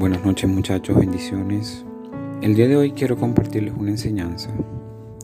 Buenas 0.00 0.24
noches 0.24 0.48
muchachos, 0.48 0.96
bendiciones. 0.96 1.84
El 2.40 2.54
día 2.54 2.66
de 2.68 2.74
hoy 2.74 2.92
quiero 2.92 3.18
compartirles 3.18 3.74
una 3.76 3.90
enseñanza 3.90 4.50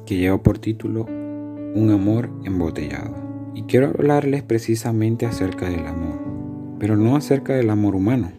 que 0.05 0.19
lleva 0.19 0.43
por 0.43 0.59
título 0.59 1.07
Un 1.07 1.91
amor 1.91 2.29
embotellado. 2.45 3.15
Y 3.55 3.63
quiero 3.63 3.87
hablarles 3.87 4.43
precisamente 4.43 5.25
acerca 5.25 5.71
del 5.71 5.87
amor, 5.87 6.21
pero 6.79 6.95
no 6.95 7.17
acerca 7.17 7.55
del 7.55 7.71
amor 7.71 7.95
humano, 7.95 8.33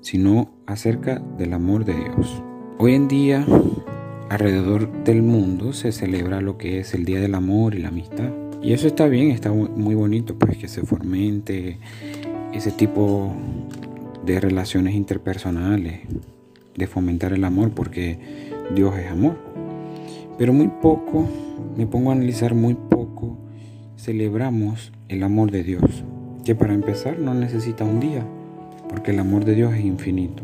sino 0.00 0.56
acerca 0.66 1.20
del 1.38 1.52
amor 1.52 1.84
de 1.84 1.94
Dios. 1.94 2.42
Hoy 2.78 2.96
en 2.96 3.06
día, 3.06 3.46
alrededor 4.28 5.04
del 5.04 5.22
mundo 5.22 5.72
se 5.72 5.92
celebra 5.92 6.40
lo 6.40 6.58
que 6.58 6.80
es 6.80 6.94
el 6.94 7.04
Día 7.04 7.20
del 7.20 7.36
Amor 7.36 7.76
y 7.76 7.78
la 7.78 7.90
Amistad. 7.90 8.32
Y 8.60 8.72
eso 8.72 8.88
está 8.88 9.06
bien, 9.06 9.30
está 9.30 9.52
muy 9.52 9.94
bonito, 9.94 10.36
pues 10.36 10.56
que 10.56 10.66
se 10.66 10.82
fomente 10.82 11.78
ese 12.52 12.70
tipo 12.70 13.32
de 13.61 13.61
relaciones 14.26 14.94
interpersonales, 14.94 16.00
de 16.76 16.86
fomentar 16.86 17.32
el 17.32 17.44
amor, 17.44 17.70
porque 17.70 18.18
Dios 18.74 18.96
es 18.96 19.10
amor. 19.10 19.36
Pero 20.38 20.52
muy 20.52 20.68
poco, 20.68 21.28
me 21.76 21.86
pongo 21.86 22.10
a 22.10 22.14
analizar 22.14 22.54
muy 22.54 22.74
poco, 22.74 23.36
celebramos 23.96 24.92
el 25.08 25.22
amor 25.22 25.50
de 25.50 25.62
Dios, 25.62 26.04
que 26.44 26.54
para 26.54 26.74
empezar 26.74 27.18
no 27.18 27.34
necesita 27.34 27.84
un 27.84 28.00
día, 28.00 28.26
porque 28.88 29.10
el 29.10 29.20
amor 29.20 29.44
de 29.44 29.54
Dios 29.54 29.74
es 29.74 29.84
infinito. 29.84 30.42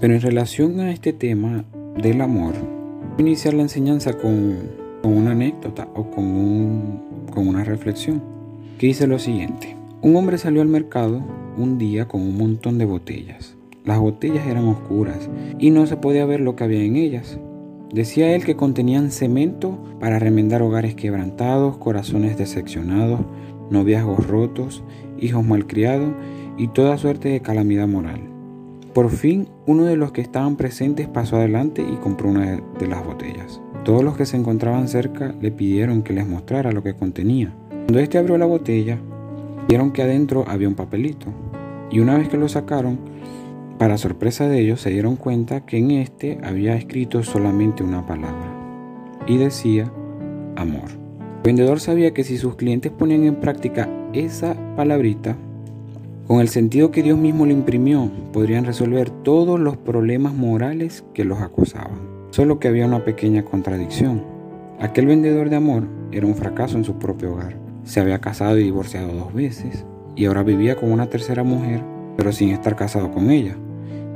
Pero 0.00 0.14
en 0.14 0.20
relación 0.20 0.80
a 0.80 0.90
este 0.90 1.12
tema 1.12 1.64
del 1.96 2.20
amor, 2.20 2.54
iniciar 3.18 3.54
la 3.54 3.62
enseñanza 3.62 4.14
con, 4.14 4.84
una 5.02 5.32
anécdota 5.32 5.86
o 5.94 6.10
con, 6.10 7.26
con 7.32 7.46
una 7.46 7.62
reflexión, 7.62 8.22
que 8.78 8.88
dice 8.88 9.06
lo 9.06 9.18
siguiente. 9.18 9.73
Un 10.04 10.16
hombre 10.16 10.36
salió 10.36 10.60
al 10.60 10.68
mercado 10.68 11.22
un 11.56 11.78
día 11.78 12.06
con 12.06 12.20
un 12.20 12.36
montón 12.36 12.76
de 12.76 12.84
botellas. 12.84 13.56
Las 13.86 13.98
botellas 14.00 14.46
eran 14.46 14.68
oscuras 14.68 15.30
y 15.58 15.70
no 15.70 15.86
se 15.86 15.96
podía 15.96 16.26
ver 16.26 16.40
lo 16.40 16.56
que 16.56 16.64
había 16.64 16.82
en 16.82 16.96
ellas. 16.96 17.38
Decía 17.90 18.34
él 18.34 18.44
que 18.44 18.54
contenían 18.54 19.10
cemento 19.10 19.78
para 20.00 20.18
remendar 20.18 20.60
hogares 20.60 20.94
quebrantados, 20.94 21.78
corazones 21.78 22.36
decepcionados, 22.36 23.20
noviazgos 23.70 24.26
rotos, 24.26 24.84
hijos 25.18 25.42
malcriados 25.42 26.12
y 26.58 26.68
toda 26.68 26.98
suerte 26.98 27.30
de 27.30 27.40
calamidad 27.40 27.88
moral. 27.88 28.20
Por 28.92 29.08
fin, 29.08 29.48
uno 29.66 29.84
de 29.84 29.96
los 29.96 30.12
que 30.12 30.20
estaban 30.20 30.56
presentes 30.56 31.08
pasó 31.08 31.36
adelante 31.36 31.82
y 31.82 31.96
compró 31.96 32.28
una 32.28 32.60
de 32.78 32.86
las 32.86 33.02
botellas. 33.06 33.62
Todos 33.84 34.04
los 34.04 34.18
que 34.18 34.26
se 34.26 34.36
encontraban 34.36 34.86
cerca 34.86 35.34
le 35.40 35.50
pidieron 35.50 36.02
que 36.02 36.12
les 36.12 36.28
mostrara 36.28 36.72
lo 36.72 36.82
que 36.82 36.94
contenía. 36.94 37.56
Cuando 37.70 38.00
éste 38.00 38.18
abrió 38.18 38.36
la 38.36 38.44
botella, 38.46 38.98
vieron 39.74 39.90
que 39.90 40.02
adentro 40.02 40.44
había 40.46 40.68
un 40.68 40.76
papelito. 40.76 41.26
Y 41.90 41.98
una 41.98 42.16
vez 42.16 42.28
que 42.28 42.36
lo 42.36 42.48
sacaron, 42.48 42.96
para 43.76 43.98
sorpresa 43.98 44.46
de 44.46 44.60
ellos 44.60 44.80
se 44.80 44.90
dieron 44.90 45.16
cuenta 45.16 45.66
que 45.66 45.78
en 45.78 45.90
este 45.90 46.38
había 46.44 46.76
escrito 46.76 47.24
solamente 47.24 47.82
una 47.82 48.06
palabra. 48.06 48.54
Y 49.26 49.36
decía 49.36 49.92
amor. 50.54 50.90
El 50.90 51.42
vendedor 51.42 51.80
sabía 51.80 52.14
que 52.14 52.22
si 52.22 52.38
sus 52.38 52.54
clientes 52.54 52.92
ponían 52.92 53.24
en 53.24 53.40
práctica 53.40 53.88
esa 54.12 54.54
palabrita, 54.76 55.36
con 56.28 56.40
el 56.40 56.46
sentido 56.46 56.92
que 56.92 57.02
Dios 57.02 57.18
mismo 57.18 57.44
le 57.44 57.52
imprimió, 57.52 58.08
podrían 58.32 58.66
resolver 58.66 59.10
todos 59.10 59.58
los 59.58 59.76
problemas 59.76 60.34
morales 60.34 61.04
que 61.14 61.24
los 61.24 61.40
acosaban. 61.40 61.98
Solo 62.30 62.60
que 62.60 62.68
había 62.68 62.86
una 62.86 63.04
pequeña 63.04 63.44
contradicción. 63.44 64.22
Aquel 64.78 65.06
vendedor 65.08 65.50
de 65.50 65.56
amor 65.56 65.88
era 66.12 66.28
un 66.28 66.36
fracaso 66.36 66.78
en 66.78 66.84
su 66.84 66.96
propio 66.96 67.32
hogar. 67.32 67.63
Se 67.84 68.00
había 68.00 68.18
casado 68.20 68.58
y 68.58 68.64
divorciado 68.64 69.12
dos 69.12 69.34
veces 69.34 69.84
y 70.16 70.24
ahora 70.24 70.42
vivía 70.42 70.76
con 70.76 70.90
una 70.90 71.06
tercera 71.06 71.44
mujer, 71.44 71.82
pero 72.16 72.32
sin 72.32 72.50
estar 72.50 72.76
casado 72.76 73.10
con 73.10 73.30
ella. 73.30 73.56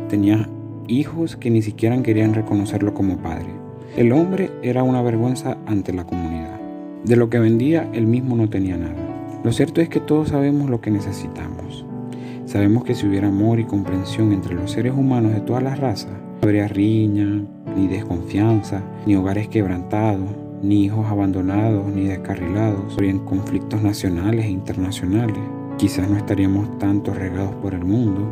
Tenía 0.09 0.49
hijos 0.87 1.37
que 1.37 1.51
ni 1.51 1.61
siquiera 1.61 2.01
querían 2.03 2.35
reconocerlo 2.35 2.95
como 2.95 3.19
padre. 3.19 3.49
El 3.97 4.13
hombre 4.13 4.51
era 4.63 4.83
una 4.83 5.03
vergüenza 5.03 5.59
ante 5.67 5.93
la 5.93 6.05
comunidad. 6.05 6.59
De 7.05 7.17
lo 7.17 7.29
que 7.29 7.39
vendía, 7.39 7.89
él 7.93 8.07
mismo 8.07 8.37
no 8.37 8.49
tenía 8.49 8.77
nada. 8.77 8.95
Lo 9.45 9.53
cierto 9.53 9.81
es 9.81 9.89
que 9.89 10.01
todos 10.01 10.31
sabemos 10.31 10.71
lo 10.71 10.81
que 10.81 10.91
necesitamos. 10.91 11.85
Sabemos 12.47 12.85
que 12.85 12.95
si 12.95 13.07
hubiera 13.07 13.29
amor 13.29 13.61
y 13.61 13.65
comprensión 13.65 14.33
entre 14.33 14.55
los 14.55 14.71
seres 14.73 14.95
humanos 14.95 15.35
de 15.35 15.41
todas 15.41 15.63
las 15.63 15.79
razas, 15.79 16.13
no 16.13 16.49
habría 16.49 16.69
riña, 16.69 17.45
ni 17.77 17.87
desconfianza, 17.87 18.83
ni 19.07 19.15
hogares 19.17 19.49
quebrantados, 19.49 20.31
ni 20.63 20.85
hijos 20.85 21.07
abandonados, 21.07 21.87
ni 21.87 22.05
descarrilados, 22.05 22.95
habrían 22.95 23.21
conflictos 23.21 23.83
nacionales 23.83 24.47
e 24.47 24.51
internacionales, 24.51 25.39
quizás 25.77 26.09
no 26.09 26.17
estaríamos 26.17 26.79
tanto 26.79 27.15
regados 27.15 27.55
por 27.57 27.75
el 27.75 27.85
mundo. 27.85 28.29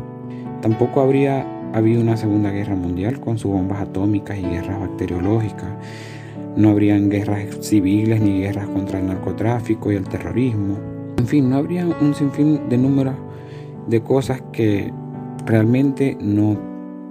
Tampoco 0.61 1.01
habría 1.01 1.45
habido 1.73 2.01
una 2.01 2.17
Segunda 2.17 2.51
Guerra 2.51 2.75
Mundial 2.75 3.19
con 3.19 3.37
sus 3.37 3.51
bombas 3.51 3.81
atómicas 3.81 4.37
y 4.37 4.41
guerras 4.41 4.79
bacteriológicas. 4.79 5.69
No 6.55 6.69
habrían 6.69 7.09
guerras 7.09 7.45
civiles 7.61 8.19
ni 8.19 8.39
guerras 8.41 8.67
contra 8.67 8.99
el 8.99 9.07
narcotráfico 9.07 9.91
y 9.91 9.95
el 9.95 10.07
terrorismo. 10.07 10.77
En 11.17 11.27
fin, 11.27 11.49
no 11.49 11.57
habría 11.57 11.85
un 11.85 12.13
sinfín 12.13 12.67
de 12.69 12.77
números 12.77 13.15
de 13.87 14.01
cosas 14.01 14.41
que 14.51 14.91
realmente 15.45 16.17
no, 16.19 16.59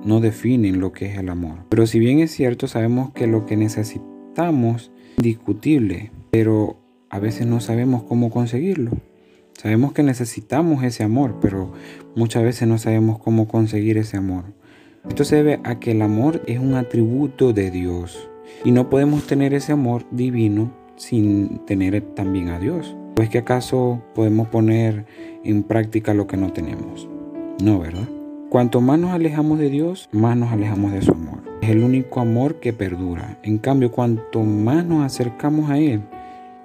no 0.04 0.20
definen 0.20 0.80
lo 0.80 0.92
que 0.92 1.06
es 1.06 1.18
el 1.18 1.28
amor. 1.28 1.58
Pero 1.68 1.86
si 1.86 1.98
bien 1.98 2.18
es 2.18 2.32
cierto, 2.32 2.68
sabemos 2.68 3.10
que 3.12 3.26
lo 3.26 3.46
que 3.46 3.56
necesitamos 3.56 4.92
es 5.16 5.24
indiscutible, 5.24 6.10
pero 6.30 6.76
a 7.10 7.18
veces 7.18 7.46
no 7.46 7.60
sabemos 7.60 8.02
cómo 8.02 8.30
conseguirlo. 8.30 8.92
Sabemos 9.54 9.92
que 9.92 10.02
necesitamos 10.02 10.84
ese 10.84 11.02
amor, 11.02 11.36
pero 11.40 11.72
muchas 12.14 12.42
veces 12.42 12.68
no 12.68 12.78
sabemos 12.78 13.18
cómo 13.18 13.48
conseguir 13.48 13.96
ese 13.96 14.16
amor. 14.16 14.44
Esto 15.08 15.24
se 15.24 15.36
debe 15.36 15.60
a 15.64 15.78
que 15.78 15.92
el 15.92 16.02
amor 16.02 16.42
es 16.46 16.58
un 16.58 16.74
atributo 16.74 17.52
de 17.52 17.70
Dios 17.70 18.28
y 18.64 18.72
no 18.72 18.90
podemos 18.90 19.26
tener 19.26 19.54
ese 19.54 19.72
amor 19.72 20.04
divino 20.10 20.72
sin 20.96 21.64
tener 21.64 22.00
también 22.14 22.48
a 22.48 22.58
Dios. 22.58 22.96
¿Pues 23.14 23.30
que 23.30 23.38
acaso 23.38 24.02
podemos 24.14 24.48
poner 24.48 25.06
en 25.42 25.62
práctica 25.62 26.12
lo 26.12 26.26
que 26.26 26.36
no 26.36 26.52
tenemos? 26.52 27.08
No, 27.62 27.78
¿verdad? 27.78 28.08
Cuanto 28.50 28.80
más 28.80 28.98
nos 28.98 29.12
alejamos 29.12 29.58
de 29.58 29.70
Dios, 29.70 30.08
más 30.12 30.36
nos 30.36 30.52
alejamos 30.52 30.92
de 30.92 31.02
su 31.02 31.12
amor. 31.12 31.45
Es 31.62 31.70
el 31.70 31.82
único 31.82 32.20
amor 32.20 32.60
que 32.60 32.72
perdura. 32.72 33.38
En 33.42 33.58
cambio, 33.58 33.90
cuanto 33.90 34.42
más 34.42 34.84
nos 34.84 35.04
acercamos 35.04 35.70
a 35.70 35.78
Él, 35.78 36.02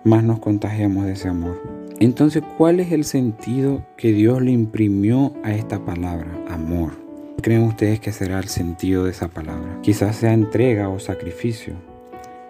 más 0.04 0.24
nos 0.24 0.40
contagiamos 0.40 1.06
de 1.06 1.14
ese 1.14 1.28
amor. 1.28 1.62
Entonces, 2.00 2.44
¿cuál 2.58 2.80
es 2.80 2.92
el 2.92 3.04
sentido 3.04 3.86
que 3.96 4.12
Dios 4.12 4.42
le 4.42 4.52
imprimió 4.52 5.34
a 5.44 5.54
esta 5.54 5.86
palabra, 5.86 6.32
amor? 6.50 6.94
¿Creen 7.42 7.64
ustedes 7.64 8.00
que 8.00 8.12
será 8.12 8.40
el 8.40 8.48
sentido 8.48 9.06
de 9.06 9.12
esa 9.12 9.28
palabra? 9.28 9.80
Quizás 9.82 10.16
sea 10.16 10.34
entrega 10.34 10.90
o 10.90 11.00
sacrificio. 11.00 11.74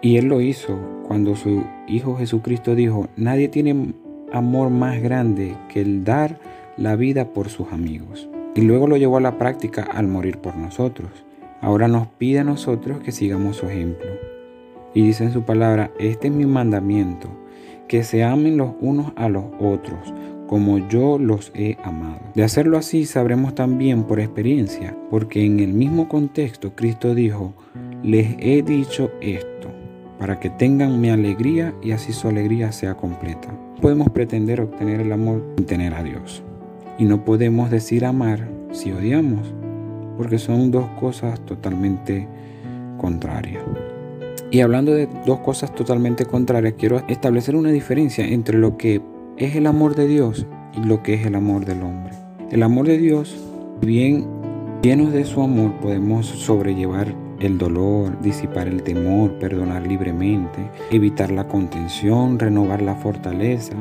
Y 0.00 0.16
Él 0.16 0.26
lo 0.26 0.40
hizo 0.40 0.78
cuando 1.06 1.36
su 1.36 1.64
Hijo 1.86 2.16
Jesucristo 2.16 2.74
dijo, 2.74 3.08
nadie 3.16 3.48
tiene 3.48 3.94
amor 4.32 4.70
más 4.70 5.00
grande 5.00 5.54
que 5.68 5.80
el 5.80 6.04
dar 6.04 6.40
la 6.76 6.96
vida 6.96 7.28
por 7.28 7.48
sus 7.48 7.72
amigos. 7.72 8.28
Y 8.54 8.62
luego 8.62 8.86
lo 8.86 8.96
llevó 8.96 9.18
a 9.18 9.20
la 9.20 9.38
práctica 9.38 9.82
al 9.82 10.08
morir 10.08 10.38
por 10.38 10.56
nosotros. 10.56 11.10
Ahora 11.62 11.86
nos 11.86 12.08
pide 12.08 12.40
a 12.40 12.44
nosotros 12.44 12.98
que 12.98 13.12
sigamos 13.12 13.56
su 13.56 13.66
ejemplo. 13.66 14.10
Y 14.94 15.06
dice 15.06 15.24
en 15.24 15.32
su 15.32 15.42
palabra, 15.42 15.92
este 15.98 16.26
es 16.26 16.34
mi 16.34 16.44
mandamiento 16.44 17.28
que 17.86 18.02
se 18.02 18.24
amen 18.24 18.56
los 18.56 18.72
unos 18.80 19.12
a 19.16 19.28
los 19.28 19.44
otros, 19.60 20.12
como 20.48 20.86
yo 20.88 21.18
los 21.18 21.52
he 21.54 21.78
amado. 21.84 22.20
De 22.34 22.42
hacerlo 22.42 22.78
así 22.78 23.06
sabremos 23.06 23.54
también 23.54 24.02
por 24.04 24.18
experiencia, 24.18 24.96
porque 25.08 25.44
en 25.44 25.60
el 25.60 25.72
mismo 25.72 26.08
contexto 26.08 26.74
Cristo 26.74 27.14
dijo, 27.14 27.54
les 28.02 28.34
he 28.40 28.62
dicho 28.62 29.12
esto, 29.20 29.68
para 30.18 30.40
que 30.40 30.50
tengan 30.50 31.00
mi 31.00 31.10
alegría 31.10 31.74
y 31.80 31.92
así 31.92 32.12
su 32.12 32.26
alegría 32.26 32.72
sea 32.72 32.96
completa. 32.96 33.54
Podemos 33.80 34.10
pretender 34.10 34.60
obtener 34.60 35.00
el 35.00 35.12
amor 35.12 35.44
sin 35.56 35.66
tener 35.66 35.94
a 35.94 36.02
Dios. 36.02 36.42
Y 36.98 37.04
no 37.04 37.24
podemos 37.24 37.70
decir 37.70 38.04
amar 38.04 38.48
si 38.72 38.90
odiamos, 38.90 39.54
porque 40.16 40.38
son 40.38 40.70
dos 40.70 40.86
cosas 41.00 41.40
totalmente 41.40 42.28
contrarias. 42.98 43.62
Y 44.50 44.60
hablando 44.60 44.92
de 44.92 45.08
dos 45.26 45.40
cosas 45.40 45.74
totalmente 45.74 46.26
contrarias, 46.26 46.74
quiero 46.78 47.02
establecer 47.08 47.56
una 47.56 47.70
diferencia 47.70 48.26
entre 48.26 48.58
lo 48.58 48.76
que 48.76 49.00
es 49.38 49.56
el 49.56 49.66
amor 49.66 49.94
de 49.94 50.06
Dios 50.06 50.46
y 50.74 50.86
lo 50.86 51.02
que 51.02 51.14
es 51.14 51.26
el 51.26 51.34
amor 51.34 51.64
del 51.64 51.82
hombre. 51.82 52.12
El 52.50 52.62
amor 52.62 52.86
de 52.86 52.98
Dios, 52.98 53.34
bien 53.80 54.26
llenos 54.82 55.12
de 55.12 55.24
su 55.24 55.42
amor, 55.42 55.72
podemos 55.80 56.26
sobrellevar 56.26 57.14
el 57.40 57.58
dolor, 57.58 58.20
disipar 58.20 58.68
el 58.68 58.82
temor, 58.82 59.32
perdonar 59.38 59.86
libremente, 59.86 60.70
evitar 60.90 61.30
la 61.30 61.48
contención, 61.48 62.38
renovar 62.38 62.82
la 62.82 62.94
fortaleza, 62.94 63.74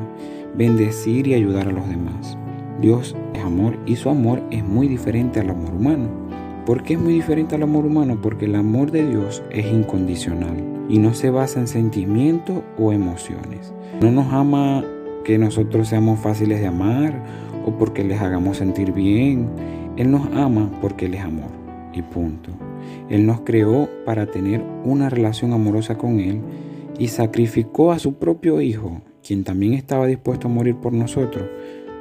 bendecir 0.55 1.27
y 1.27 1.33
ayudar 1.33 1.67
a 1.67 1.71
los 1.71 1.87
demás. 1.87 2.37
Dios 2.81 3.15
es 3.33 3.43
amor 3.43 3.77
y 3.85 3.95
su 3.95 4.09
amor 4.09 4.41
es 4.51 4.63
muy 4.63 4.87
diferente 4.87 5.39
al 5.39 5.51
amor 5.51 5.73
humano. 5.73 6.30
¿Por 6.65 6.83
qué 6.83 6.93
es 6.93 6.99
muy 6.99 7.13
diferente 7.13 7.55
al 7.55 7.63
amor 7.63 7.85
humano? 7.85 8.19
Porque 8.21 8.45
el 8.45 8.53
amor 8.53 8.91
de 8.91 9.07
Dios 9.07 9.41
es 9.49 9.65
incondicional 9.65 10.55
y 10.89 10.99
no 10.99 11.15
se 11.15 11.31
basa 11.31 11.59
en 11.59 11.67
sentimientos 11.67 12.61
o 12.77 12.93
emociones. 12.93 13.73
No 13.99 14.11
nos 14.11 14.31
ama 14.31 14.83
que 15.23 15.39
nosotros 15.39 15.87
seamos 15.87 16.19
fáciles 16.19 16.59
de 16.59 16.67
amar 16.67 17.23
o 17.65 17.71
porque 17.71 18.03
les 18.03 18.21
hagamos 18.21 18.57
sentir 18.57 18.91
bien. 18.91 19.49
Él 19.97 20.11
nos 20.11 20.27
ama 20.33 20.69
porque 20.81 21.07
Él 21.07 21.15
es 21.15 21.21
amor 21.21 21.49
y 21.93 22.03
punto. 22.03 22.51
Él 23.09 23.25
nos 23.25 23.41
creó 23.41 23.89
para 24.05 24.27
tener 24.27 24.63
una 24.83 25.09
relación 25.09 25.53
amorosa 25.53 25.97
con 25.97 26.19
Él 26.19 26.41
y 26.99 27.07
sacrificó 27.07 27.91
a 27.91 27.97
su 27.97 28.13
propio 28.13 28.61
Hijo, 28.61 29.01
quien 29.25 29.43
también 29.43 29.73
estaba 29.73 30.05
dispuesto 30.05 30.47
a 30.47 30.51
morir 30.51 30.75
por 30.75 30.93
nosotros, 30.93 31.45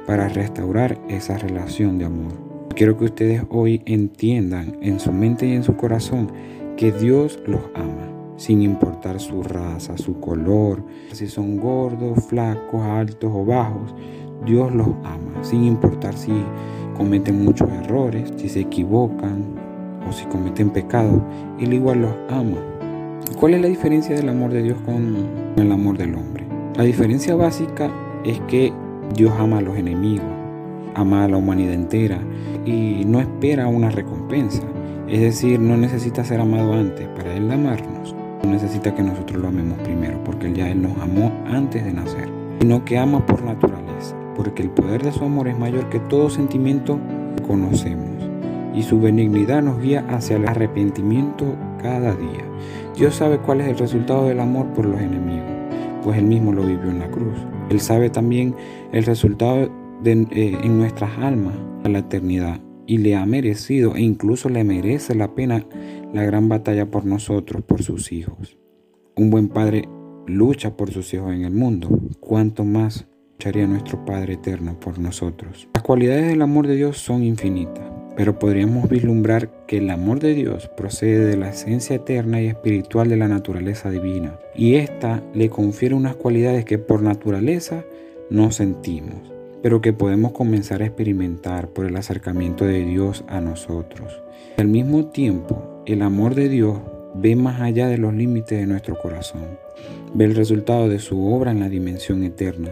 para 0.05 0.29
restaurar 0.29 0.99
esa 1.09 1.37
relación 1.37 1.97
de 1.97 2.05
amor. 2.05 2.50
Quiero 2.75 2.97
que 2.97 3.05
ustedes 3.05 3.43
hoy 3.49 3.81
entiendan 3.85 4.77
en 4.81 4.99
su 4.99 5.11
mente 5.11 5.45
y 5.45 5.53
en 5.53 5.63
su 5.63 5.75
corazón 5.75 6.31
que 6.77 6.91
Dios 6.91 7.39
los 7.45 7.61
ama, 7.75 8.07
sin 8.37 8.61
importar 8.61 9.19
su 9.19 9.43
raza, 9.43 9.97
su 9.97 10.19
color, 10.19 10.83
si 11.11 11.27
son 11.27 11.57
gordos, 11.57 12.25
flacos, 12.25 12.81
altos 12.81 13.31
o 13.33 13.45
bajos. 13.45 13.93
Dios 14.45 14.73
los 14.73 14.87
ama, 15.03 15.43
sin 15.43 15.63
importar 15.65 16.15
si 16.15 16.31
cometen 16.97 17.43
muchos 17.43 17.69
errores, 17.69 18.33
si 18.37 18.49
se 18.49 18.61
equivocan 18.61 19.43
o 20.09 20.11
si 20.11 20.25
cometen 20.25 20.71
pecado, 20.71 21.21
Él 21.59 21.73
igual 21.73 22.01
los 22.01 22.15
ama. 22.29 22.57
¿Cuál 23.39 23.55
es 23.55 23.61
la 23.61 23.67
diferencia 23.67 24.15
del 24.15 24.29
amor 24.29 24.51
de 24.51 24.63
Dios 24.63 24.79
con 24.85 25.27
el 25.55 25.71
amor 25.71 25.97
del 25.97 26.15
hombre? 26.15 26.45
La 26.77 26.83
diferencia 26.83 27.35
básica 27.35 27.91
es 28.23 28.39
que 28.47 28.73
Dios 29.15 29.33
ama 29.37 29.57
a 29.57 29.61
los 29.61 29.77
enemigos, 29.77 30.25
ama 30.95 31.25
a 31.25 31.27
la 31.27 31.37
humanidad 31.37 31.73
entera 31.73 32.19
y 32.65 33.03
no 33.05 33.19
espera 33.19 33.67
una 33.67 33.89
recompensa. 33.89 34.63
Es 35.07 35.21
decir, 35.21 35.59
no 35.59 35.75
necesita 35.77 36.23
ser 36.23 36.39
amado 36.39 36.73
antes 36.73 37.07
para 37.09 37.33
Él 37.33 37.51
amarnos. 37.51 38.15
No 38.43 38.51
necesita 38.51 38.95
que 38.95 39.03
nosotros 39.03 39.41
lo 39.41 39.49
amemos 39.49 39.77
primero, 39.79 40.23
porque 40.23 40.51
ya 40.53 40.69
Él 40.69 40.81
nos 40.81 40.97
amó 40.97 41.31
antes 41.47 41.83
de 41.83 41.93
nacer, 41.93 42.29
sino 42.59 42.83
que 42.85 42.97
ama 42.97 43.25
por 43.25 43.43
naturaleza 43.43 44.15
porque 44.35 44.63
el 44.63 44.69
poder 44.69 45.03
de 45.03 45.11
su 45.11 45.23
amor 45.23 45.47
es 45.47 45.57
mayor 45.57 45.89
que 45.89 45.99
todo 45.99 46.29
sentimiento 46.29 46.99
que 47.35 47.43
conocemos 47.43 48.09
y 48.73 48.83
su 48.83 48.99
benignidad 48.99 49.61
nos 49.61 49.79
guía 49.79 50.05
hacia 50.09 50.37
el 50.37 50.47
arrepentimiento 50.47 51.55
cada 51.81 52.15
día. 52.15 52.43
Dios 52.95 53.15
sabe 53.15 53.37
cuál 53.39 53.61
es 53.61 53.67
el 53.67 53.77
resultado 53.77 54.27
del 54.27 54.39
amor 54.39 54.67
por 54.67 54.85
los 54.85 54.99
enemigos, 54.99 55.45
pues 56.03 56.17
Él 56.17 56.25
mismo 56.25 56.53
lo 56.53 56.63
vivió 56.63 56.89
en 56.89 56.99
la 56.99 57.11
cruz. 57.11 57.37
Él 57.69 57.79
sabe 57.79 58.09
también 58.09 58.55
el 58.91 59.03
resultado 59.03 59.69
eh, 60.03 60.57
en 60.63 60.77
nuestras 60.77 61.17
almas 61.19 61.55
a 61.83 61.89
la 61.89 61.99
eternidad 61.99 62.59
y 62.87 62.97
le 62.97 63.15
ha 63.15 63.25
merecido 63.25 63.95
e 63.95 64.01
incluso 64.01 64.49
le 64.49 64.63
merece 64.63 65.15
la 65.15 65.33
pena 65.33 65.65
la 66.13 66.23
gran 66.23 66.49
batalla 66.49 66.89
por 66.89 67.05
nosotros, 67.05 67.63
por 67.63 67.83
sus 67.83 68.11
hijos. 68.11 68.57
Un 69.15 69.29
buen 69.29 69.47
padre 69.47 69.87
lucha 70.27 70.75
por 70.75 70.91
sus 70.91 71.13
hijos 71.13 71.33
en 71.33 71.43
el 71.43 71.53
mundo, 71.53 71.89
cuanto 72.19 72.63
más 72.63 73.07
lucharía 73.33 73.65
nuestro 73.65 74.05
Padre 74.05 74.33
eterno 74.33 74.79
por 74.79 74.99
nosotros. 74.99 75.67
Las 75.73 75.83
cualidades 75.83 76.27
del 76.27 76.41
amor 76.41 76.67
de 76.67 76.75
Dios 76.75 76.97
son 76.97 77.23
infinitas, 77.23 77.89
pero 78.15 78.37
podríamos 78.37 78.87
vislumbrar 78.87 79.65
que 79.65 79.77
el 79.77 79.89
amor 79.89 80.19
de 80.19 80.33
Dios 80.33 80.69
procede 80.77 81.25
de 81.25 81.37
la 81.37 81.49
esencia 81.49 81.95
eterna 81.95 82.41
y 82.41 82.47
espiritual 82.47 83.09
de 83.09 83.17
la 83.17 83.27
naturaleza 83.27 83.89
divina, 83.89 84.37
y 84.55 84.75
ésta 84.75 85.23
le 85.33 85.49
confiere 85.49 85.95
unas 85.95 86.15
cualidades 86.15 86.65
que 86.65 86.77
por 86.77 87.01
naturaleza 87.01 87.83
no 88.29 88.51
sentimos, 88.51 89.33
pero 89.61 89.81
que 89.81 89.93
podemos 89.93 90.31
comenzar 90.31 90.81
a 90.81 90.85
experimentar 90.85 91.69
por 91.69 91.85
el 91.85 91.95
acercamiento 91.95 92.65
de 92.65 92.83
Dios 92.83 93.23
a 93.27 93.41
nosotros. 93.41 94.21
Al 94.57 94.67
mismo 94.67 95.05
tiempo, 95.05 95.83
el 95.85 96.01
amor 96.01 96.35
de 96.35 96.49
Dios 96.49 96.79
ve 97.15 97.35
más 97.35 97.61
allá 97.61 97.87
de 97.87 97.97
los 97.97 98.13
límites 98.13 98.59
de 98.59 98.67
nuestro 98.67 98.97
corazón, 98.97 99.59
ve 100.13 100.25
el 100.25 100.35
resultado 100.35 100.89
de 100.89 100.99
su 100.99 101.25
obra 101.25 101.51
en 101.51 101.59
la 101.59 101.69
dimensión 101.69 102.23
eterna, 102.23 102.71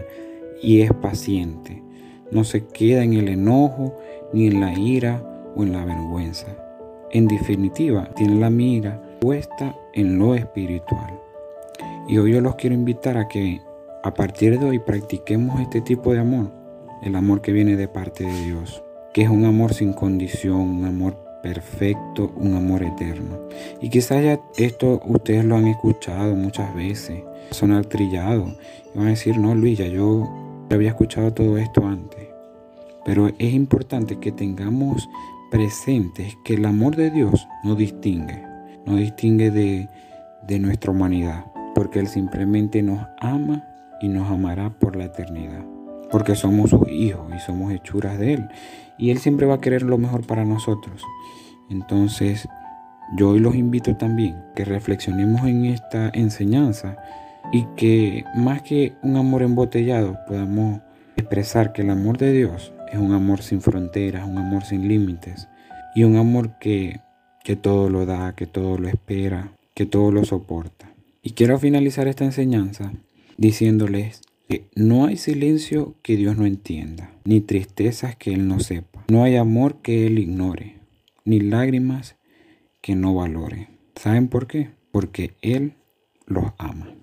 y 0.62 0.82
es 0.82 0.92
paciente. 0.92 1.82
No 2.30 2.44
se 2.44 2.66
queda 2.66 3.02
en 3.02 3.14
el 3.14 3.28
enojo, 3.28 3.96
ni 4.32 4.46
en 4.46 4.60
la 4.60 4.78
ira 4.78 5.22
o 5.56 5.62
en 5.62 5.72
la 5.72 5.84
vergüenza. 5.84 6.46
En 7.12 7.26
definitiva, 7.26 8.08
tiene 8.14 8.38
la 8.38 8.50
mira 8.50 9.02
puesta 9.20 9.74
en 9.94 10.18
lo 10.18 10.34
espiritual. 10.34 11.18
Y 12.08 12.18
hoy 12.18 12.32
yo 12.32 12.40
los 12.40 12.56
quiero 12.56 12.74
invitar 12.74 13.16
a 13.16 13.28
que 13.28 13.60
a 14.02 14.14
partir 14.14 14.58
de 14.58 14.66
hoy 14.66 14.78
practiquemos 14.78 15.60
este 15.60 15.80
tipo 15.80 16.12
de 16.12 16.20
amor, 16.20 16.59
el 17.02 17.16
amor 17.16 17.40
que 17.40 17.52
viene 17.52 17.76
de 17.76 17.88
parte 17.88 18.24
de 18.24 18.44
Dios, 18.44 18.82
que 19.12 19.22
es 19.22 19.28
un 19.28 19.44
amor 19.44 19.74
sin 19.74 19.92
condición, 19.92 20.60
un 20.60 20.84
amor 20.84 21.16
perfecto, 21.42 22.32
un 22.36 22.54
amor 22.54 22.82
eterno. 22.82 23.38
Y 23.80 23.88
quizás 23.88 24.22
ya 24.22 24.40
esto 24.56 25.00
ustedes 25.06 25.44
lo 25.44 25.56
han 25.56 25.66
escuchado 25.66 26.34
muchas 26.34 26.74
veces, 26.74 27.22
sonar 27.50 27.86
trillado, 27.86 28.46
y 28.94 28.98
van 28.98 29.08
a 29.08 29.10
decir, 29.10 29.38
no 29.38 29.54
Luis, 29.54 29.78
ya 29.78 29.86
yo 29.86 30.28
había 30.70 30.90
escuchado 30.90 31.32
todo 31.32 31.58
esto 31.58 31.86
antes, 31.86 32.28
pero 33.04 33.28
es 33.28 33.52
importante 33.54 34.18
que 34.18 34.32
tengamos 34.32 35.08
presentes 35.50 36.36
que 36.44 36.54
el 36.54 36.64
amor 36.64 36.96
de 36.96 37.10
Dios 37.10 37.46
no 37.64 37.74
distingue, 37.74 38.44
no 38.86 38.96
distingue 38.96 39.50
de, 39.50 39.88
de 40.46 40.58
nuestra 40.58 40.92
humanidad, 40.92 41.44
porque 41.74 41.98
Él 41.98 42.06
simplemente 42.06 42.82
nos 42.82 43.04
ama 43.18 43.64
y 44.00 44.08
nos 44.08 44.30
amará 44.30 44.70
por 44.70 44.96
la 44.96 45.06
eternidad, 45.06 45.64
porque 46.10 46.34
somos 46.34 46.70
sus 46.70 46.88
hijos 46.88 47.32
y 47.34 47.38
somos 47.40 47.72
hechuras 47.72 48.18
de 48.18 48.34
Él, 48.34 48.48
y 48.98 49.10
Él 49.10 49.18
siempre 49.18 49.46
va 49.46 49.54
a 49.54 49.60
querer 49.60 49.82
lo 49.82 49.98
mejor 49.98 50.26
para 50.26 50.44
nosotros. 50.44 51.04
Entonces, 51.70 52.48
yo 53.16 53.30
hoy 53.30 53.40
los 53.40 53.54
invito 53.54 53.96
también 53.96 54.36
que 54.54 54.64
reflexionemos 54.64 55.44
en 55.46 55.64
esta 55.64 56.10
enseñanza 56.14 56.96
y 57.52 57.64
que 57.76 58.24
más 58.34 58.62
que 58.62 58.94
un 59.02 59.16
amor 59.16 59.42
embotellado 59.42 60.18
podamos 60.28 60.80
expresar 61.16 61.72
que 61.72 61.82
el 61.82 61.90
amor 61.90 62.18
de 62.18 62.32
Dios 62.32 62.72
es 62.92 62.98
un 62.98 63.12
amor 63.12 63.42
sin 63.42 63.60
fronteras, 63.60 64.28
un 64.28 64.38
amor 64.38 64.64
sin 64.64 64.88
límites 64.88 65.48
y 65.94 66.04
un 66.04 66.16
amor 66.16 66.58
que, 66.58 67.00
que 67.42 67.56
todo 67.56 67.88
lo 67.88 68.06
da, 68.06 68.34
que 68.34 68.46
todo 68.46 68.78
lo 68.78 68.88
espera, 68.88 69.52
que 69.74 69.86
todo 69.86 70.12
lo 70.12 70.24
soporta. 70.24 70.90
Y 71.22 71.32
quiero 71.32 71.58
finalizar 71.58 72.08
esta 72.08 72.24
enseñanza 72.24 72.92
diciéndoles 73.36 74.22
no 74.74 75.06
hay 75.06 75.16
silencio 75.16 75.94
que 76.02 76.16
Dios 76.16 76.36
no 76.36 76.46
entienda, 76.46 77.12
ni 77.24 77.40
tristezas 77.40 78.16
que 78.16 78.32
Él 78.32 78.48
no 78.48 78.60
sepa, 78.60 79.04
no 79.08 79.22
hay 79.22 79.36
amor 79.36 79.82
que 79.82 80.06
Él 80.06 80.18
ignore, 80.18 80.80
ni 81.24 81.40
lágrimas 81.40 82.16
que 82.80 82.94
no 82.94 83.14
valore. 83.14 83.68
¿Saben 83.94 84.28
por 84.28 84.46
qué? 84.46 84.70
Porque 84.90 85.36
Él 85.42 85.74
los 86.26 86.46
ama. 86.58 86.94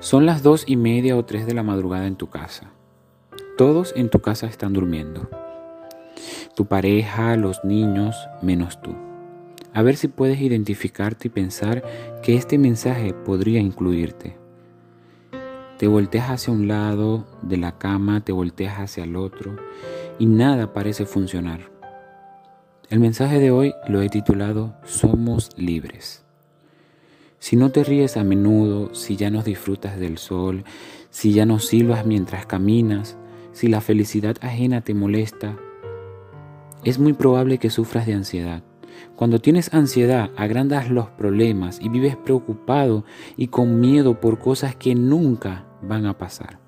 Son 0.00 0.26
las 0.26 0.42
dos 0.42 0.64
y 0.66 0.76
media 0.76 1.16
o 1.16 1.24
tres 1.24 1.46
de 1.46 1.54
la 1.54 1.62
madrugada 1.62 2.06
en 2.06 2.16
tu 2.16 2.28
casa. 2.28 2.72
Todos 3.56 3.92
en 3.96 4.10
tu 4.10 4.20
casa 4.20 4.46
están 4.46 4.72
durmiendo. 4.72 5.30
Tu 6.54 6.66
pareja, 6.66 7.36
los 7.36 7.64
niños, 7.64 8.16
menos 8.42 8.80
tú. 8.82 9.05
A 9.76 9.82
ver 9.82 9.98
si 9.98 10.08
puedes 10.08 10.40
identificarte 10.40 11.28
y 11.28 11.30
pensar 11.30 11.84
que 12.22 12.34
este 12.34 12.56
mensaje 12.56 13.12
podría 13.12 13.60
incluirte. 13.60 14.34
Te 15.76 15.86
volteas 15.86 16.30
hacia 16.30 16.50
un 16.50 16.66
lado 16.66 17.26
de 17.42 17.58
la 17.58 17.76
cama, 17.76 18.24
te 18.24 18.32
volteas 18.32 18.78
hacia 18.78 19.04
el 19.04 19.16
otro 19.16 19.54
y 20.18 20.24
nada 20.24 20.72
parece 20.72 21.04
funcionar. 21.04 21.70
El 22.88 23.00
mensaje 23.00 23.38
de 23.38 23.50
hoy 23.50 23.74
lo 23.86 24.00
he 24.00 24.08
titulado 24.08 24.74
Somos 24.82 25.50
libres. 25.58 26.24
Si 27.38 27.56
no 27.56 27.70
te 27.70 27.84
ríes 27.84 28.16
a 28.16 28.24
menudo, 28.24 28.94
si 28.94 29.16
ya 29.16 29.28
no 29.28 29.42
disfrutas 29.42 30.00
del 30.00 30.16
sol, 30.16 30.64
si 31.10 31.34
ya 31.34 31.44
no 31.44 31.58
silbas 31.58 32.06
mientras 32.06 32.46
caminas, 32.46 33.18
si 33.52 33.68
la 33.68 33.82
felicidad 33.82 34.38
ajena 34.40 34.80
te 34.80 34.94
molesta, 34.94 35.54
es 36.82 36.98
muy 36.98 37.12
probable 37.12 37.58
que 37.58 37.68
sufras 37.68 38.06
de 38.06 38.14
ansiedad. 38.14 38.62
Cuando 39.16 39.40
tienes 39.40 39.72
ansiedad, 39.72 40.30
agrandas 40.36 40.90
los 40.90 41.08
problemas 41.10 41.78
y 41.80 41.88
vives 41.88 42.16
preocupado 42.16 43.04
y 43.36 43.48
con 43.48 43.80
miedo 43.80 44.20
por 44.20 44.38
cosas 44.38 44.76
que 44.76 44.94
nunca 44.94 45.64
van 45.82 46.06
a 46.06 46.18
pasar. 46.18 46.58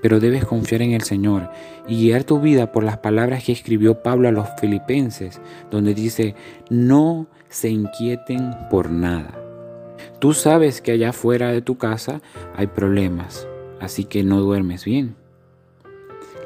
Pero 0.00 0.20
debes 0.20 0.44
confiar 0.44 0.82
en 0.82 0.92
el 0.92 1.02
Señor 1.02 1.50
y 1.88 1.96
guiar 2.02 2.24
tu 2.24 2.40
vida 2.40 2.70
por 2.70 2.84
las 2.84 2.98
palabras 2.98 3.44
que 3.44 3.52
escribió 3.52 4.02
Pablo 4.02 4.28
a 4.28 4.32
los 4.32 4.48
filipenses, 4.60 5.40
donde 5.70 5.94
dice, 5.94 6.34
no 6.70 7.26
se 7.48 7.70
inquieten 7.70 8.54
por 8.70 8.90
nada. 8.90 9.34
Tú 10.20 10.34
sabes 10.34 10.80
que 10.80 10.92
allá 10.92 11.12
fuera 11.12 11.50
de 11.50 11.62
tu 11.62 11.78
casa 11.78 12.20
hay 12.56 12.68
problemas, 12.68 13.48
así 13.80 14.04
que 14.04 14.22
no 14.22 14.40
duermes 14.40 14.84
bien. 14.84 15.16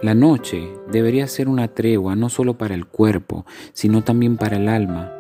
La 0.02 0.16
noche 0.16 0.68
debería 0.90 1.28
ser 1.28 1.48
una 1.48 1.68
tregua 1.68 2.16
no 2.16 2.28
solo 2.28 2.58
para 2.58 2.74
el 2.74 2.86
cuerpo, 2.86 3.46
sino 3.72 4.02
también 4.02 4.36
para 4.36 4.56
el 4.56 4.68
alma. 4.68 5.12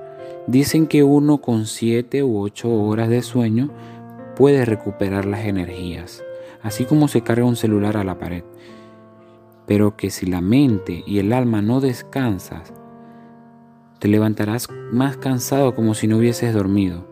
Dicen 0.48 0.88
que 0.88 1.04
uno 1.04 1.40
con 1.40 1.66
siete 1.66 2.24
u 2.24 2.40
ocho 2.40 2.68
horas 2.74 3.08
de 3.08 3.22
sueño 3.22 3.70
puede 4.34 4.64
recuperar 4.64 5.24
las 5.24 5.44
energías, 5.44 6.24
así 6.62 6.84
como 6.84 7.06
se 7.06 7.20
carga 7.20 7.44
un 7.44 7.54
celular 7.54 7.96
a 7.96 8.02
la 8.02 8.18
pared. 8.18 8.42
Pero 9.68 9.96
que 9.96 10.10
si 10.10 10.26
la 10.26 10.40
mente 10.40 11.04
y 11.06 11.20
el 11.20 11.32
alma 11.32 11.62
no 11.62 11.80
descansas, 11.80 12.72
te 14.00 14.08
levantarás 14.08 14.68
más 14.90 15.16
cansado 15.16 15.76
como 15.76 15.94
si 15.94 16.08
no 16.08 16.16
hubieses 16.16 16.52
dormido. 16.52 17.06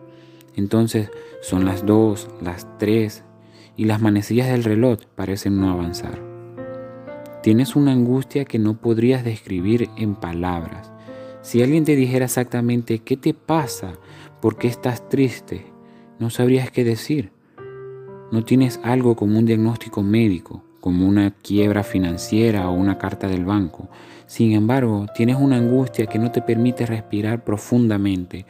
Entonces 0.57 1.09
son 1.41 1.63
las 1.63 1.85
dos, 1.85 2.27
las 2.41 2.67
tres 2.79 3.23
y 3.77 3.85
las 3.85 4.01
manecillas 4.01 4.49
del 4.49 4.65
reloj 4.65 4.99
parecen 5.15 5.61
no 5.61 5.71
avanzar. 5.71 6.30
Tienes 7.41 7.75
una 7.75 7.91
angustia 7.91 8.45
que 8.45 8.59
no 8.59 8.77
podrías 8.77 9.23
describir 9.23 9.89
en 9.97 10.13
palabras. 10.13 10.91
Si 11.41 11.63
alguien 11.63 11.85
te 11.85 11.95
dijera 11.95 12.25
exactamente 12.25 12.99
qué 12.99 13.17
te 13.17 13.33
pasa, 13.33 13.93
por 14.39 14.57
qué 14.57 14.67
estás 14.67 15.09
triste, 15.09 15.65
no 16.19 16.29
sabrías 16.29 16.69
qué 16.69 16.83
decir. 16.83 17.31
No 18.31 18.45
tienes 18.45 18.79
algo 18.83 19.15
como 19.15 19.39
un 19.39 19.47
diagnóstico 19.47 20.03
médico, 20.03 20.63
como 20.81 21.07
una 21.07 21.31
quiebra 21.31 21.83
financiera 21.83 22.69
o 22.69 22.73
una 22.73 22.99
carta 22.99 23.27
del 23.27 23.43
banco. 23.43 23.89
Sin 24.27 24.51
embargo, 24.51 25.07
tienes 25.15 25.37
una 25.37 25.57
angustia 25.57 26.05
que 26.05 26.19
no 26.19 26.31
te 26.31 26.43
permite 26.43 26.85
respirar 26.85 27.43
profundamente. 27.43 28.45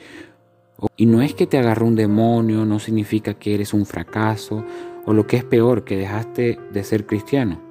Y 0.98 1.06
no 1.06 1.22
es 1.22 1.34
que 1.34 1.48
te 1.48 1.58
agarró 1.58 1.88
un 1.88 1.96
demonio, 1.96 2.66
no 2.66 2.78
significa 2.78 3.36
que 3.36 3.54
eres 3.54 3.74
un 3.74 3.86
fracaso 3.86 4.66
o 5.06 5.14
lo 5.14 5.28
que 5.28 5.38
es 5.38 5.46
peor, 5.46 5.86
que 5.86 5.96
dejaste 5.96 6.60
de 6.74 6.84
ser 6.84 7.06
cristiano. 7.06 7.71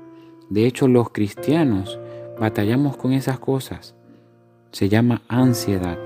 De 0.50 0.66
hecho, 0.66 0.88
los 0.88 1.10
cristianos 1.10 2.00
batallamos 2.38 2.96
con 2.96 3.12
esas 3.12 3.38
cosas. 3.38 3.94
Se 4.72 4.88
llama 4.88 5.22
ansiedad. 5.28 5.98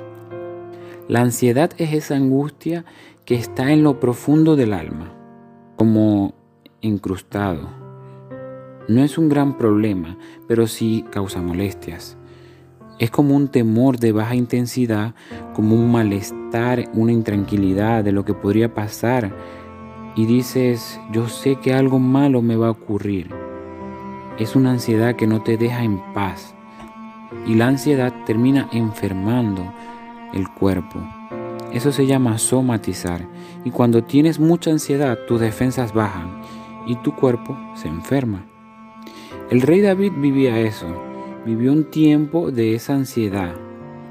La 1.08 1.22
ansiedad 1.22 1.70
es 1.78 1.94
esa 1.94 2.16
angustia 2.16 2.84
que 3.24 3.36
está 3.36 3.72
en 3.72 3.82
lo 3.82 4.00
profundo 4.00 4.54
del 4.54 4.74
alma, 4.74 5.12
como 5.76 6.34
incrustado. 6.82 7.70
No 8.86 9.02
es 9.02 9.16
un 9.16 9.30
gran 9.30 9.56
problema, 9.56 10.18
pero 10.46 10.66
sí 10.66 11.06
causa 11.10 11.40
molestias. 11.40 12.18
Es 12.98 13.10
como 13.10 13.34
un 13.34 13.48
temor 13.48 13.98
de 13.98 14.12
baja 14.12 14.34
intensidad, 14.34 15.14
como 15.54 15.74
un 15.74 15.90
malestar, 15.90 16.90
una 16.92 17.12
intranquilidad 17.12 18.04
de 18.04 18.12
lo 18.12 18.26
que 18.26 18.34
podría 18.34 18.74
pasar. 18.74 19.34
Y 20.16 20.26
dices, 20.26 21.00
yo 21.12 21.28
sé 21.28 21.56
que 21.56 21.72
algo 21.72 21.98
malo 21.98 22.42
me 22.42 22.56
va 22.56 22.68
a 22.68 22.72
ocurrir. 22.72 23.43
Es 24.38 24.56
una 24.56 24.72
ansiedad 24.72 25.14
que 25.14 25.28
no 25.28 25.42
te 25.42 25.56
deja 25.56 25.84
en 25.84 26.00
paz. 26.12 26.54
Y 27.46 27.54
la 27.54 27.68
ansiedad 27.68 28.12
termina 28.26 28.68
enfermando 28.72 29.72
el 30.32 30.48
cuerpo. 30.48 30.98
Eso 31.72 31.92
se 31.92 32.06
llama 32.06 32.38
somatizar. 32.38 33.28
Y 33.64 33.70
cuando 33.70 34.02
tienes 34.02 34.40
mucha 34.40 34.70
ansiedad, 34.72 35.18
tus 35.28 35.40
defensas 35.40 35.92
bajan 35.92 36.42
y 36.86 36.96
tu 36.96 37.14
cuerpo 37.14 37.56
se 37.74 37.88
enferma. 37.88 38.44
El 39.50 39.60
rey 39.60 39.80
David 39.80 40.12
vivía 40.16 40.58
eso. 40.58 40.86
Vivió 41.46 41.72
un 41.72 41.90
tiempo 41.90 42.50
de 42.50 42.74
esa 42.74 42.94
ansiedad, 42.94 43.54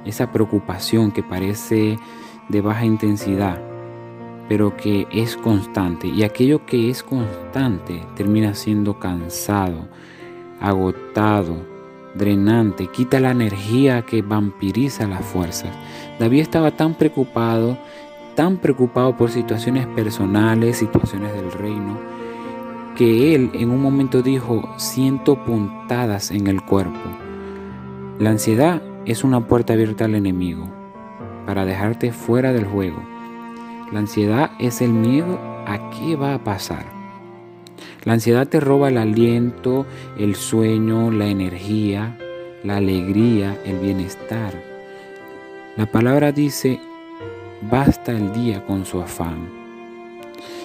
esa 0.05 0.31
preocupación 0.31 1.11
que 1.11 1.23
parece 1.23 1.97
de 2.47 2.61
baja 2.61 2.85
intensidad, 2.85 3.61
pero 4.47 4.77
que 4.77 5.07
es 5.11 5.35
constante. 5.35 6.07
Y 6.07 6.23
aquello 6.23 6.65
que 6.65 6.89
es 6.89 7.01
constante 7.01 8.05
termina 8.15 8.53
siendo 8.53 8.99
cansado, 8.99 9.87
agotado, 10.63 11.57
drenante, 12.15 12.87
quita 12.87 13.19
la 13.19 13.31
energía 13.31 14.03
que 14.03 14.21
vampiriza 14.21 15.05
las 15.05 15.23
fuerzas. 15.25 15.69
David 16.19 16.39
estaba 16.39 16.71
tan 16.71 16.93
preocupado, 16.93 17.77
tan 18.33 18.57
preocupado 18.57 19.17
por 19.17 19.29
situaciones 19.29 19.85
personales, 19.87 20.77
situaciones 20.77 21.33
del 21.33 21.51
reino, 21.51 21.99
que 22.95 23.35
él 23.35 23.51
en 23.53 23.71
un 23.71 23.81
momento 23.81 24.21
dijo, 24.21 24.73
siento 24.77 25.43
puntadas 25.43 26.31
en 26.31 26.47
el 26.47 26.63
cuerpo. 26.63 27.09
La 28.19 28.29
ansiedad 28.29 28.81
es 29.05 29.25
una 29.25 29.45
puerta 29.45 29.73
abierta 29.73 30.05
al 30.05 30.15
enemigo 30.15 30.65
para 31.45 31.65
dejarte 31.65 32.13
fuera 32.13 32.53
del 32.53 32.65
juego. 32.65 33.03
La 33.91 33.99
ansiedad 33.99 34.51
es 34.59 34.81
el 34.81 34.93
miedo 34.93 35.37
a 35.67 35.89
qué 35.89 36.15
va 36.15 36.35
a 36.35 36.43
pasar. 36.43 37.02
La 38.05 38.13
ansiedad 38.13 38.47
te 38.47 38.59
roba 38.59 38.89
el 38.89 38.97
aliento, 38.97 39.85
el 40.17 40.35
sueño, 40.35 41.09
la 41.09 41.27
energía, 41.27 42.17
la 42.63 42.77
alegría, 42.77 43.57
el 43.65 43.79
bienestar. 43.79 44.53
La 45.77 45.85
palabra 45.85 46.31
dice, 46.31 46.79
basta 47.61 48.11
el 48.11 48.33
día 48.33 48.65
con 48.65 48.85
su 48.85 48.99
afán. 49.01 49.49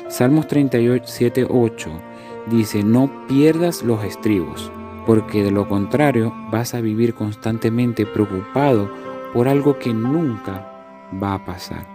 Salmos 0.08 0.48
37, 0.48 1.46
8 1.48 1.90
dice, 2.50 2.82
no 2.82 3.26
pierdas 3.28 3.82
los 3.82 4.02
estribos, 4.04 4.72
porque 5.06 5.44
de 5.44 5.50
lo 5.50 5.68
contrario 5.68 6.34
vas 6.50 6.74
a 6.74 6.80
vivir 6.80 7.14
constantemente 7.14 8.04
preocupado 8.04 8.90
por 9.32 9.48
algo 9.48 9.78
que 9.78 9.92
nunca 9.92 10.66
va 11.22 11.34
a 11.34 11.44
pasar. 11.44 11.86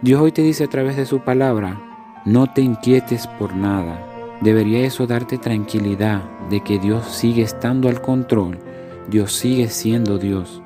Dios 0.00 0.20
hoy 0.20 0.32
te 0.32 0.42
dice 0.42 0.64
a 0.64 0.68
través 0.68 0.96
de 0.96 1.06
su 1.06 1.20
palabra, 1.20 1.93
no 2.24 2.50
te 2.50 2.62
inquietes 2.62 3.26
por 3.26 3.54
nada. 3.54 4.02
Debería 4.40 4.86
eso 4.86 5.06
darte 5.06 5.36
tranquilidad 5.36 6.22
de 6.48 6.62
que 6.62 6.78
Dios 6.78 7.06
sigue 7.06 7.42
estando 7.42 7.88
al 7.88 8.00
control. 8.00 8.58
Dios 9.10 9.32
sigue 9.34 9.68
siendo 9.68 10.16
Dios. 10.16 10.62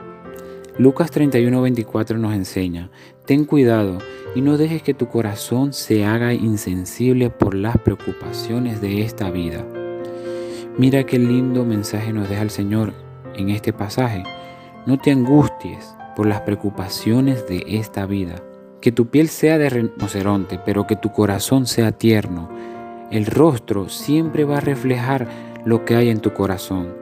Lucas 0.78 1.10
31:24 1.10 2.16
nos 2.16 2.34
enseña, 2.34 2.90
ten 3.26 3.44
cuidado 3.44 3.98
y 4.36 4.40
no 4.40 4.56
dejes 4.56 4.84
que 4.84 4.94
tu 4.94 5.08
corazón 5.08 5.72
se 5.72 6.04
haga 6.04 6.32
insensible 6.32 7.28
por 7.30 7.56
las 7.56 7.76
preocupaciones 7.78 8.80
de 8.80 9.02
esta 9.02 9.28
vida. 9.30 9.66
Mira 10.76 11.02
qué 11.02 11.18
lindo 11.18 11.64
mensaje 11.64 12.12
nos 12.12 12.28
deja 12.28 12.42
el 12.42 12.50
Señor 12.50 12.92
en 13.34 13.50
este 13.50 13.72
pasaje. 13.72 14.22
No 14.86 14.96
te 14.98 15.10
angusties 15.10 15.96
por 16.14 16.26
las 16.26 16.42
preocupaciones 16.42 17.48
de 17.48 17.64
esta 17.66 18.06
vida 18.06 18.36
que 18.80 18.92
tu 18.92 19.08
piel 19.08 19.28
sea 19.28 19.58
de 19.58 19.70
rinoceronte, 19.70 20.60
pero 20.64 20.86
que 20.86 20.96
tu 20.96 21.12
corazón 21.12 21.66
sea 21.66 21.92
tierno. 21.92 22.48
El 23.10 23.26
rostro 23.26 23.88
siempre 23.88 24.44
va 24.44 24.58
a 24.58 24.60
reflejar 24.60 25.28
lo 25.64 25.84
que 25.84 25.96
hay 25.96 26.10
en 26.10 26.20
tu 26.20 26.32
corazón. 26.32 26.94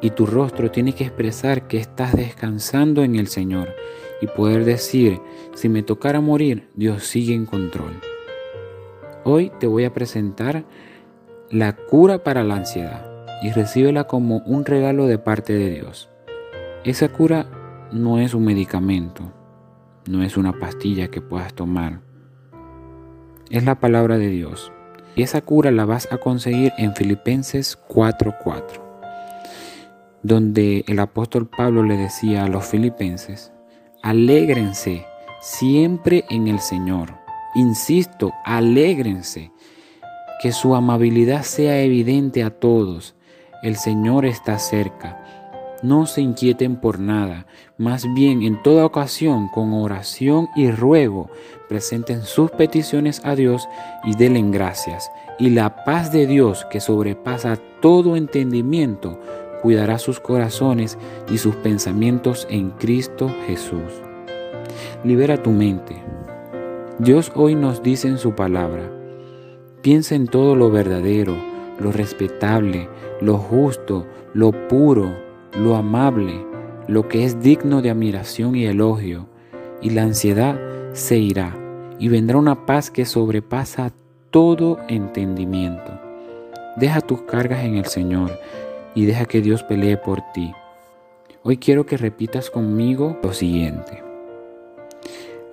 Y 0.00 0.10
tu 0.10 0.26
rostro 0.26 0.70
tiene 0.70 0.92
que 0.92 1.04
expresar 1.04 1.68
que 1.68 1.78
estás 1.78 2.14
descansando 2.14 3.02
en 3.02 3.16
el 3.16 3.28
Señor 3.28 3.74
y 4.20 4.26
poder 4.26 4.64
decir, 4.64 5.20
si 5.54 5.68
me 5.68 5.82
tocara 5.82 6.20
morir, 6.20 6.68
Dios 6.74 7.04
sigue 7.04 7.34
en 7.34 7.46
control. 7.46 8.00
Hoy 9.24 9.50
te 9.58 9.66
voy 9.66 9.84
a 9.84 9.92
presentar 9.92 10.64
la 11.50 11.74
cura 11.74 12.22
para 12.22 12.44
la 12.44 12.56
ansiedad 12.56 13.10
y 13.42 13.50
recíbela 13.50 14.04
como 14.04 14.38
un 14.38 14.64
regalo 14.64 15.06
de 15.06 15.18
parte 15.18 15.52
de 15.52 15.70
Dios. 15.70 16.08
Esa 16.84 17.08
cura 17.08 17.46
no 17.92 18.18
es 18.18 18.34
un 18.34 18.44
medicamento, 18.44 19.32
no 20.08 20.22
es 20.22 20.36
una 20.36 20.52
pastilla 20.58 21.08
que 21.08 21.20
puedas 21.20 21.54
tomar. 21.54 22.00
Es 23.50 23.64
la 23.64 23.80
palabra 23.80 24.18
de 24.18 24.28
Dios. 24.28 24.72
Y 25.14 25.22
esa 25.22 25.40
cura 25.40 25.70
la 25.70 25.84
vas 25.84 26.08
a 26.12 26.18
conseguir 26.18 26.72
en 26.78 26.94
Filipenses 26.94 27.78
4:4, 27.88 28.82
donde 30.22 30.84
el 30.88 30.98
apóstol 30.98 31.48
Pablo 31.48 31.82
le 31.82 31.96
decía 31.96 32.44
a 32.44 32.48
los 32.48 32.66
filipenses, 32.66 33.52
alégrense 34.02 35.06
siempre 35.40 36.24
en 36.28 36.48
el 36.48 36.60
Señor. 36.60 37.14
Insisto, 37.54 38.32
alégrense, 38.44 39.52
que 40.42 40.52
su 40.52 40.74
amabilidad 40.74 41.42
sea 41.42 41.80
evidente 41.80 42.44
a 42.44 42.50
todos. 42.50 43.14
El 43.62 43.76
Señor 43.76 44.26
está 44.26 44.58
cerca. 44.58 45.24
No 45.82 46.06
se 46.06 46.22
inquieten 46.22 46.76
por 46.76 46.98
nada, 46.98 47.46
más 47.76 48.06
bien 48.14 48.42
en 48.42 48.62
toda 48.62 48.86
ocasión 48.86 49.48
con 49.48 49.74
oración 49.74 50.48
y 50.56 50.70
ruego 50.70 51.30
presenten 51.68 52.22
sus 52.22 52.50
peticiones 52.50 53.20
a 53.24 53.34
Dios 53.34 53.68
y 54.04 54.14
denle 54.14 54.42
gracias. 54.50 55.10
Y 55.38 55.50
la 55.50 55.84
paz 55.84 56.12
de 56.12 56.26
Dios 56.26 56.64
que 56.70 56.80
sobrepasa 56.80 57.58
todo 57.80 58.16
entendimiento 58.16 59.18
cuidará 59.62 59.98
sus 59.98 60.20
corazones 60.20 60.96
y 61.30 61.38
sus 61.38 61.56
pensamientos 61.56 62.46
en 62.50 62.70
Cristo 62.70 63.30
Jesús. 63.46 63.92
Libera 65.04 65.42
tu 65.42 65.50
mente. 65.50 66.02
Dios 66.98 67.30
hoy 67.34 67.54
nos 67.54 67.82
dice 67.82 68.08
en 68.08 68.18
su 68.18 68.34
palabra, 68.34 68.90
piensa 69.82 70.14
en 70.14 70.26
todo 70.26 70.56
lo 70.56 70.70
verdadero, 70.70 71.36
lo 71.78 71.92
respetable, 71.92 72.88
lo 73.20 73.36
justo, 73.36 74.06
lo 74.32 74.52
puro, 74.68 75.25
lo 75.56 75.74
amable, 75.74 76.44
lo 76.86 77.08
que 77.08 77.24
es 77.24 77.40
digno 77.40 77.80
de 77.80 77.90
admiración 77.90 78.54
y 78.56 78.66
elogio, 78.66 79.26
y 79.80 79.90
la 79.90 80.02
ansiedad 80.02 80.58
se 80.92 81.16
irá, 81.16 81.56
y 81.98 82.08
vendrá 82.08 82.36
una 82.36 82.66
paz 82.66 82.90
que 82.90 83.06
sobrepasa 83.06 83.92
todo 84.30 84.78
entendimiento. 84.88 85.98
Deja 86.76 87.00
tus 87.00 87.22
cargas 87.22 87.64
en 87.64 87.76
el 87.76 87.86
Señor 87.86 88.38
y 88.94 89.06
deja 89.06 89.24
que 89.24 89.40
Dios 89.40 89.62
pelee 89.62 89.96
por 89.96 90.20
ti. 90.34 90.52
Hoy 91.42 91.56
quiero 91.56 91.86
que 91.86 91.96
repitas 91.96 92.50
conmigo 92.50 93.18
lo 93.22 93.32
siguiente. 93.32 94.02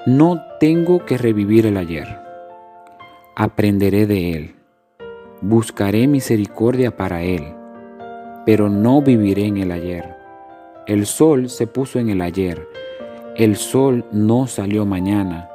No 0.05 0.41
tengo 0.59 1.05
que 1.05 1.17
revivir 1.17 1.65
el 1.65 1.77
ayer. 1.77 2.19
Aprenderé 3.35 4.05
de 4.05 4.31
él. 4.33 4.55
Buscaré 5.41 6.07
misericordia 6.07 6.97
para 6.97 7.23
él 7.23 7.62
pero 8.45 8.69
no 8.69 9.01
viviré 9.01 9.45
en 9.45 9.57
el 9.57 9.71
ayer. 9.71 10.15
El 10.85 11.05
sol 11.05 11.49
se 11.49 11.67
puso 11.67 11.99
en 11.99 12.09
el 12.09 12.21
ayer. 12.21 12.67
El 13.35 13.55
sol 13.55 14.05
no 14.11 14.47
salió 14.47 14.85
mañana. 14.85 15.49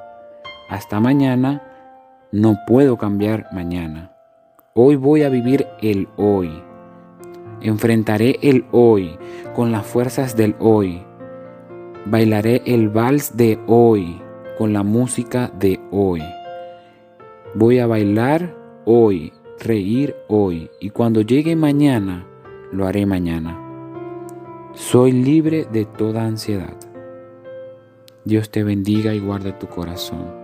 Hasta 0.69 1.01
mañana 1.01 1.63
no 2.33 2.57
puedo 2.67 2.97
cambiar 2.97 3.47
mañana. 3.53 4.13
Hoy 4.75 4.97
voy 4.97 5.23
a 5.23 5.29
vivir 5.29 5.67
el 5.81 6.09
hoy. 6.17 6.63
Enfrentaré 7.61 8.39
el 8.43 8.65
hoy 8.71 9.19
con 9.55 9.73
las 9.73 9.87
fuerzas 9.87 10.37
del 10.37 10.55
hoy. 10.59 11.03
Bailaré 12.07 12.63
el 12.65 12.89
vals 12.89 13.37
de 13.37 13.59
hoy 13.67 14.21
con 14.57 14.73
la 14.73 14.83
música 14.83 15.51
de 15.59 15.81
hoy. 15.91 16.23
Voy 17.55 17.79
a 17.79 17.87
bailar 17.87 18.55
hoy, 18.85 19.33
reír 19.59 20.15
hoy 20.29 20.71
y 20.81 20.91
cuando 20.91 21.23
llegue 21.23 21.57
mañana, 21.57 22.27
lo 22.73 22.87
haré 22.87 23.07
mañana. 23.07 23.59
Soy 24.75 25.13
libre 25.13 25.67
de 25.73 25.85
toda 25.85 26.25
ansiedad. 26.25 26.77
Dios 28.25 28.51
te 28.51 28.63
bendiga 28.63 29.15
y 29.15 29.21
guarda 29.21 29.59
tu 29.59 29.67
corazón. 29.67 30.38